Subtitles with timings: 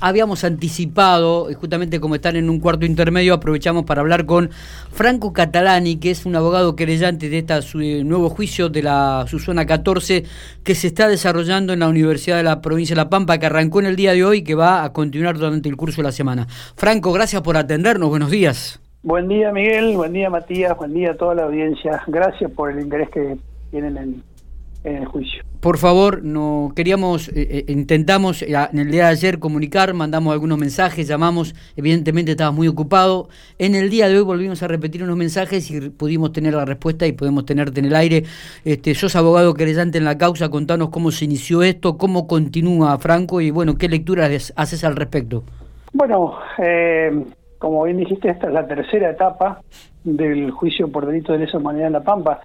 [0.00, 4.50] habíamos anticipado, justamente como están en un cuarto intermedio, aprovechamos para hablar con
[4.92, 10.24] Franco Catalani, que es un abogado querellante de este nuevo juicio de la Susana 14
[10.64, 13.80] que se está desarrollando en la Universidad de la Provincia de La Pampa, que arrancó
[13.80, 16.12] en el día de hoy y que va a continuar durante el curso de la
[16.12, 16.46] semana.
[16.76, 18.80] Franco, gracias por atendernos, buenos días.
[19.02, 22.02] Buen día Miguel, buen día Matías, buen día a toda la audiencia.
[22.08, 23.38] Gracias por el interés que
[23.70, 24.22] tienen en,
[24.84, 25.42] en el juicio.
[25.60, 30.32] Por favor, no queríamos, eh, eh, intentamos eh, en el día de ayer comunicar, mandamos
[30.32, 33.28] algunos mensajes, llamamos, evidentemente estabas muy ocupado.
[33.58, 37.08] En el día de hoy volvimos a repetir unos mensajes y pudimos tener la respuesta
[37.08, 38.22] y podemos tenerte en el aire.
[38.64, 43.40] Este, sos abogado querellante en la causa, contanos cómo se inició esto, cómo continúa Franco
[43.40, 45.42] y bueno, qué lecturas haces al respecto.
[45.92, 46.38] Bueno,
[47.58, 49.60] como bien dijiste, esta es la tercera etapa
[50.04, 52.42] del juicio por delito de lesa humanidad en La Pampa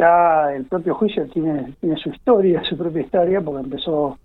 [0.00, 4.18] ya el propio juicio tiene, tiene su historia, su propia historia, porque empezó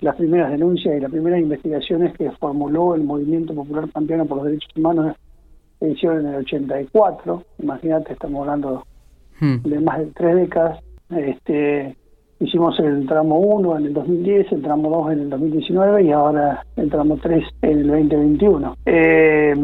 [0.00, 4.46] las primeras denuncias y las primeras investigaciones que formuló el Movimiento Popular Pampeano por los
[4.46, 5.16] Derechos Humanos
[5.78, 7.42] se hicieron en el 84.
[7.62, 8.84] Imagínate, estamos hablando
[9.40, 9.56] hmm.
[9.62, 10.80] de más de tres décadas.
[11.10, 11.96] Este,
[12.40, 16.64] hicimos el tramo 1 en el 2010, el tramo 2 en el 2019 y ahora
[16.76, 18.76] el tramo 3 en el 2021.
[18.84, 19.54] Eh,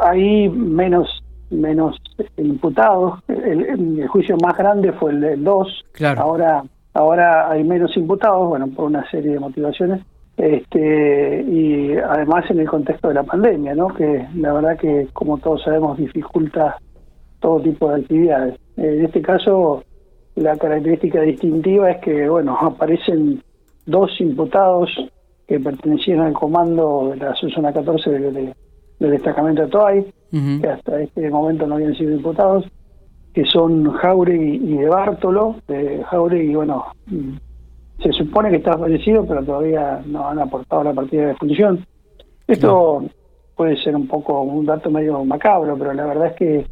[0.00, 1.96] hay menos menos
[2.36, 3.20] imputados.
[3.28, 5.84] El, juicio más grande fue el 2.
[5.92, 6.20] Claro.
[6.22, 10.00] Ahora, ahora hay menos imputados, bueno, por una serie de motivaciones.
[10.36, 13.88] Este, y además en el contexto de la pandemia, ¿no?
[13.88, 16.76] Que la verdad que, como todos sabemos, dificulta
[17.40, 18.54] todo tipo de actividades.
[18.76, 19.82] En este caso,
[20.36, 23.42] la característica distintiva es que, bueno, aparecen
[23.86, 24.90] dos imputados
[25.48, 28.10] que pertenecían al comando de la Susana 14
[28.98, 32.66] del, destacamento de Toay, que hasta este momento no habían sido imputados,
[33.32, 35.56] que son Jauregui y de Bártolo.
[35.66, 37.36] De Jauregui, bueno, mm,
[38.02, 41.84] se supone que está fallecido, pero todavía no han aportado la partida de función.
[42.46, 43.04] Esto
[43.56, 46.66] puede ser un poco un dato medio macabro, pero la verdad es que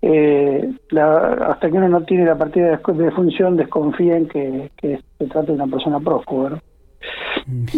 [0.00, 5.42] eh, hasta que uno no tiene la partida de, función desconfía en que, se trata
[5.42, 6.60] de una persona prófuga.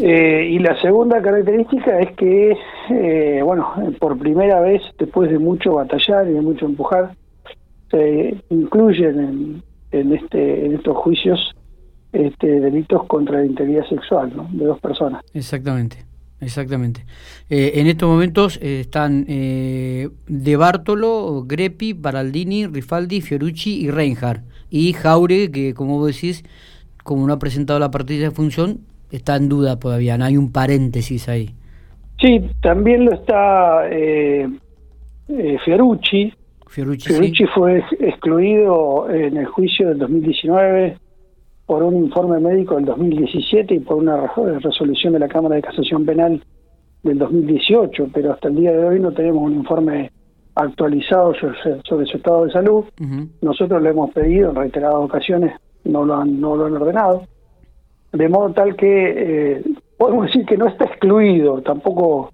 [0.02, 2.56] Eh, y la segunda característica es que,
[2.90, 7.14] eh, bueno, por primera vez, después de mucho batallar y de mucho empujar,
[7.90, 11.54] se incluyen en, este, en estos juicios
[12.12, 15.22] este, delitos contra la integridad sexual de dos personas.
[15.34, 16.04] Exactamente.
[16.40, 17.04] Exactamente.
[17.50, 24.42] Eh, en estos momentos están De Bartolo, Greppi, Baraldini, Rifaldi, Fiorucci y Reinhardt.
[24.70, 26.42] Y Jaure, que como vos decís,
[27.04, 30.52] como no ha presentado la partida de función, está en duda todavía, no hay un
[30.52, 31.50] paréntesis ahí.
[32.20, 34.48] Sí, también lo está eh,
[35.28, 36.32] eh Fiorucci.
[36.68, 40.98] Fiorucci, fue excluido en el juicio del 2019
[41.66, 44.28] por un informe médico del 2017 y por una
[44.60, 46.42] resolución de la Cámara de Casación Penal
[47.02, 50.12] del 2018, pero hasta el día de hoy no tenemos un informe
[50.54, 52.84] actualizado sobre, su estado de salud.
[53.40, 55.54] Nosotros lo hemos pedido en reiteradas ocasiones,
[55.84, 57.26] no lo han, no lo han ordenado
[58.12, 59.62] de modo tal que eh,
[59.96, 62.30] podemos decir que no está excluido, tampoco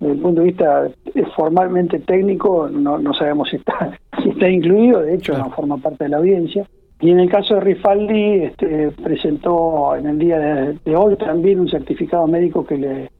[0.00, 0.88] desde el punto de vista
[1.36, 6.04] formalmente técnico no, no sabemos si está, si está incluido, de hecho no forma parte
[6.04, 6.68] de la audiencia.
[7.00, 11.68] Y en el caso de Rifaldi, este, presentó en el día de, hoy también un
[11.68, 13.10] certificado médico que le,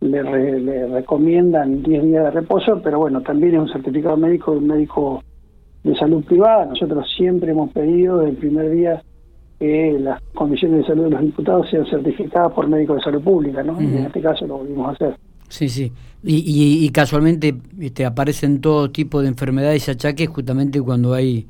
[0.00, 4.58] le, le recomiendan 10 días de reposo, pero bueno, también es un certificado médico de
[4.58, 5.22] un médico
[5.82, 6.66] de salud privada.
[6.66, 9.02] Nosotros siempre hemos pedido desde el primer día
[9.58, 13.62] que las condiciones de salud de los diputados sean certificadas por médicos de salud pública,
[13.62, 13.80] ¿no?
[13.80, 15.16] Y en este caso lo volvimos a hacer.
[15.48, 15.92] Sí, sí.
[16.22, 21.46] Y, y, casualmente este, aparecen todo tipo de enfermedades y achaques justamente cuando hay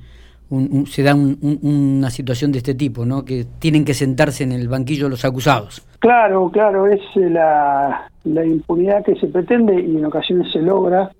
[0.50, 3.24] un, se da una situación de este tipo, ¿no?
[3.24, 5.86] Que tienen que sentarse en el banquillo los acusados.
[5.98, 11.10] Claro, claro, es la, la impunidad que se pretende y en ocasiones se logra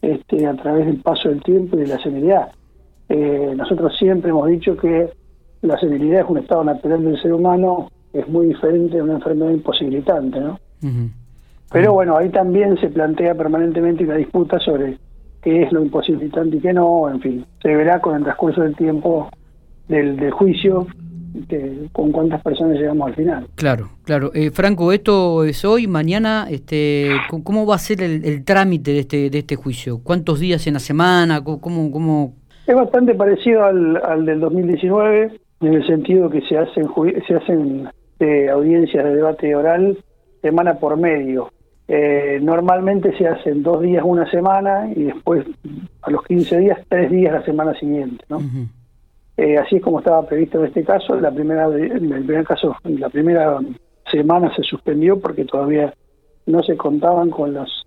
[0.00, 2.52] este, a través del paso del tiempo y de la severidad.
[3.08, 5.10] Eh, nosotros siempre hemos dicho que
[5.62, 9.50] la senilidad es un estado natural del ser humano, es muy diferente a una enfermedad
[9.50, 10.58] imposibilitante, ¿no?
[11.72, 14.98] Pero bueno, ahí también se plantea permanentemente una disputa sobre
[15.42, 18.74] qué es lo imposibilitante y qué no, en fin, se verá con el transcurso del
[18.74, 19.30] tiempo
[19.88, 20.86] del, juicio
[21.92, 23.46] con cuántas personas llegamos al final.
[23.54, 24.32] Claro, claro.
[24.34, 27.10] Eh, Franco, esto es hoy, mañana, este,
[27.44, 30.00] ¿cómo va a ser el, trámite de este, de este juicio?
[30.02, 31.42] ¿Cuántos días en la semana?
[31.44, 32.34] ¿Cómo, cómo...
[32.66, 36.88] Es bastante parecido al, al del 2019 en el sentido que se hacen
[37.26, 39.98] se hacen eh, audiencias de debate oral
[40.42, 41.52] semana por medio.
[41.88, 45.44] Eh, normalmente se hacen dos días una semana y después
[46.02, 48.40] a los 15 días tres días la semana siguiente, ¿no?
[49.36, 51.18] Eh, así es como estaba previsto en este caso.
[51.18, 53.58] La primera, en el primer caso, la primera
[54.10, 55.92] semana se suspendió porque todavía
[56.46, 57.86] no se contaban con los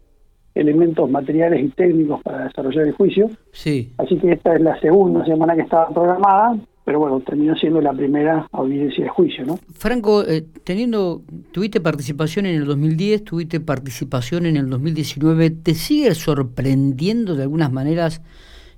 [0.56, 3.30] elementos materiales y técnicos para desarrollar el juicio.
[3.52, 3.94] Sí.
[3.98, 7.94] Así que esta es la segunda semana que estaba programada, pero bueno, terminó siendo la
[7.94, 9.58] primera audiencia de juicio, ¿no?
[9.74, 11.22] Franco, eh, teniendo,
[11.52, 17.72] tuviste participación en el 2010, tuviste participación en el 2019, ¿te sigue sorprendiendo de algunas
[17.72, 18.22] maneras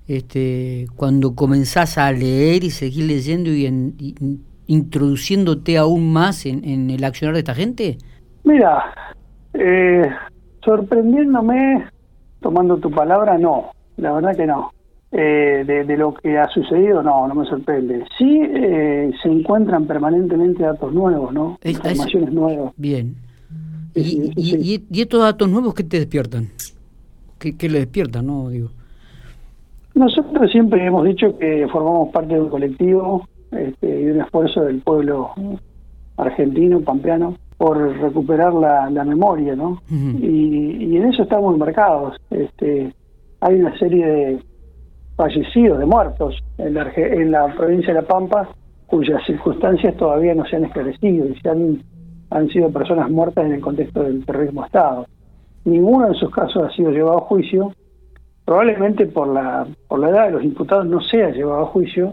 [0.06, 4.14] este, cuando comenzás a leer y seguir leyendo y, en, y
[4.68, 7.98] introduciéndote aún más en, en, el accionar de esta gente?
[8.44, 8.84] Mira,
[9.54, 10.08] eh,
[10.64, 11.86] sorprendiéndome,
[12.40, 14.70] tomando tu palabra, no, la verdad que no.
[15.18, 18.04] Eh, de, de, lo que ha sucedido, no, no me sorprende.
[18.18, 21.58] Sí eh, se encuentran permanentemente datos nuevos, ¿no?
[21.64, 22.74] Informaciones nuevas.
[22.76, 23.16] Bien.
[23.94, 24.84] ¿Y, sí, sí, sí.
[24.90, 26.48] Y, y, estos datos nuevos qué te despiertan?
[27.38, 28.50] ¿Qué, qué le despiertan, no?
[28.50, 28.68] Digo.
[29.94, 34.64] Nosotros siempre hemos dicho que formamos parte de un colectivo este, y de un esfuerzo
[34.64, 35.30] del pueblo
[36.18, 39.80] argentino, pampeano, por recuperar la, la memoria, ¿no?
[39.90, 40.20] Uh -huh.
[40.20, 42.16] y, y, en eso estamos embarcados.
[42.30, 42.92] Este,
[43.40, 44.38] hay una serie de
[45.16, 48.48] fallecidos, de muertos en la, en la provincia de La Pampa,
[48.86, 53.60] cuyas circunstancias todavía no se han esclarecido y se han, sido personas muertas en el
[53.60, 55.06] contexto del terrorismo Estado.
[55.64, 57.72] Ninguno de esos casos ha sido llevado a juicio,
[58.44, 62.12] probablemente por la, por la edad de los imputados no sea llevado a juicio,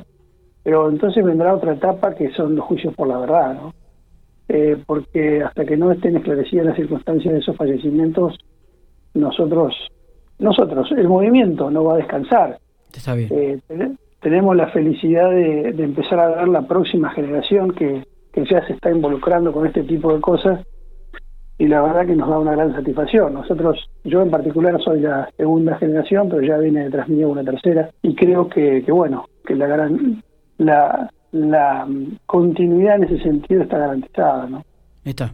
[0.64, 3.74] pero entonces vendrá otra etapa que son los juicios por la verdad, ¿no?
[4.50, 8.38] Eh, porque hasta que no estén esclarecidas las circunstancias de esos fallecimientos,
[9.14, 9.74] nosotros,
[10.40, 12.60] nosotros, el movimiento no va a descansar.
[12.98, 13.30] Está bien.
[13.32, 13.60] Eh,
[14.22, 18.74] tenemos la felicidad de, de, empezar a ver la próxima generación que, que ya se
[18.74, 20.66] está involucrando con este tipo de cosas
[21.58, 23.34] y la verdad que nos da una gran satisfacción.
[23.34, 27.90] Nosotros, yo en particular soy la segunda generación, pero ya viene detrás mío una tercera
[28.02, 30.24] y creo que, que bueno, que la gran
[30.58, 31.88] la, la
[32.26, 34.64] continuidad en ese sentido está garantizada, ¿no?
[35.04, 35.34] Está.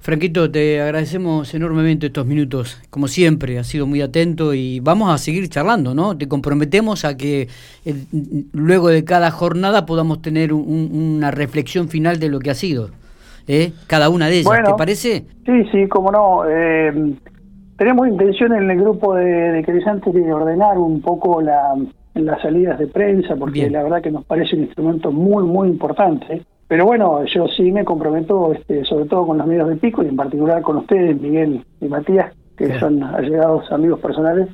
[0.00, 2.80] Franquito, te agradecemos enormemente estos minutos.
[2.88, 6.16] Como siempre, has sido muy atento y vamos a seguir charlando, ¿no?
[6.16, 7.48] Te comprometemos a que
[7.84, 7.94] eh,
[8.52, 12.88] luego de cada jornada podamos tener un, una reflexión final de lo que ha sido.
[13.46, 13.72] ¿eh?
[13.86, 15.24] Cada una de ellas, bueno, ¿te parece?
[15.44, 16.44] Sí, sí, cómo no.
[16.48, 17.14] Eh,
[17.76, 21.74] tenemos intención en el grupo de, de Crescente de ordenar un poco la,
[22.14, 23.72] las salidas de prensa, porque Bien.
[23.74, 26.42] la verdad que nos parece un instrumento muy, muy importante.
[26.70, 30.06] Pero bueno, yo sí me comprometo, este, sobre todo con los medios de Pico y
[30.06, 32.78] en particular con ustedes, Miguel y Matías, que sí.
[32.78, 34.48] son allegados amigos personales,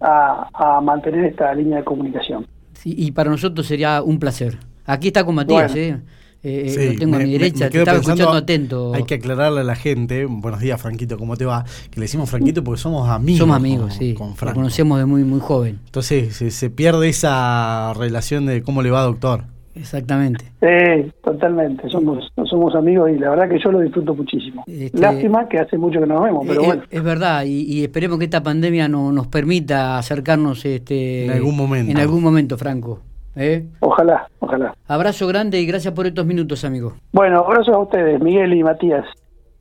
[0.00, 2.44] a, a, mantener esta línea de comunicación.
[2.72, 4.58] Sí, y para nosotros sería un placer.
[4.84, 5.98] Aquí está con Matías, bueno.
[5.98, 6.00] ¿eh?
[6.42, 8.92] Eh, sí, lo tengo me, a mi derecha, me, me te estaba pensando, escuchando atento.
[8.92, 11.64] Hay que aclararle a la gente, buenos días Franquito, ¿cómo te va?
[11.92, 13.38] Que le decimos Franquito porque somos amigos.
[13.38, 14.14] Somos amigos, con, sí.
[14.14, 14.56] Con Franco.
[14.56, 15.78] Lo conocemos de muy, muy joven.
[15.86, 19.53] Entonces se, se, pierde esa relación de cómo le va, doctor.
[19.74, 20.44] Exactamente.
[20.60, 21.88] Sí, totalmente.
[21.88, 24.64] Somos somos amigos y la verdad que yo lo disfruto muchísimo.
[24.66, 26.82] Este, Lástima que hace mucho que no nos vemos, pero es, bueno.
[26.90, 31.56] Es verdad, y, y, esperemos que esta pandemia no, nos permita acercarnos este, en algún
[31.56, 31.90] momento.
[31.90, 33.00] En algún momento, Franco.
[33.36, 33.66] ¿Eh?
[33.80, 34.74] Ojalá, ojalá.
[34.86, 36.94] Abrazo grande y gracias por estos minutos, amigo.
[37.12, 39.04] Bueno, abrazos a ustedes, Miguel y Matías.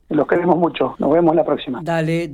[0.09, 0.93] Los queremos mucho.
[0.99, 1.79] Nos vemos la próxima.
[1.81, 2.27] Dale.